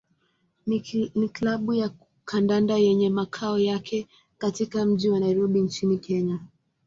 [1.15, 1.91] ni klabu ya
[2.25, 6.39] kandanda yenye makao yake katika mji wa Nairobi nchini Kenya.